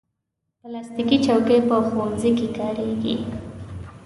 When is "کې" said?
2.37-2.47